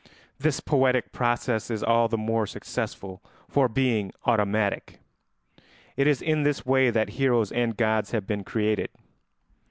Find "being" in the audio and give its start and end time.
3.69-4.11